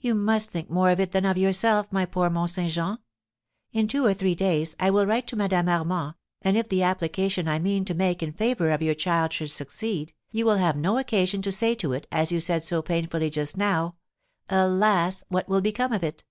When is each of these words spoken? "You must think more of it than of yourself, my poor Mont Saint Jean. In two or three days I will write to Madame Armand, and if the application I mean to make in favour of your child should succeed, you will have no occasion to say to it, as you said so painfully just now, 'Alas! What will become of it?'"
"You 0.00 0.14
must 0.14 0.48
think 0.48 0.70
more 0.70 0.88
of 0.90 1.00
it 1.00 1.12
than 1.12 1.26
of 1.26 1.36
yourself, 1.36 1.92
my 1.92 2.06
poor 2.06 2.30
Mont 2.30 2.48
Saint 2.48 2.72
Jean. 2.72 2.96
In 3.72 3.88
two 3.88 4.06
or 4.06 4.14
three 4.14 4.34
days 4.34 4.74
I 4.80 4.88
will 4.88 5.04
write 5.04 5.26
to 5.26 5.36
Madame 5.36 5.68
Armand, 5.68 6.14
and 6.40 6.56
if 6.56 6.70
the 6.70 6.82
application 6.82 7.46
I 7.46 7.58
mean 7.58 7.84
to 7.84 7.92
make 7.92 8.22
in 8.22 8.32
favour 8.32 8.70
of 8.70 8.80
your 8.80 8.94
child 8.94 9.34
should 9.34 9.50
succeed, 9.50 10.14
you 10.32 10.46
will 10.46 10.56
have 10.56 10.78
no 10.78 10.96
occasion 10.96 11.42
to 11.42 11.52
say 11.52 11.74
to 11.74 11.92
it, 11.92 12.06
as 12.10 12.32
you 12.32 12.40
said 12.40 12.64
so 12.64 12.80
painfully 12.80 13.28
just 13.28 13.58
now, 13.58 13.96
'Alas! 14.48 15.24
What 15.28 15.46
will 15.46 15.60
become 15.60 15.92
of 15.92 16.02
it?'" 16.04 16.24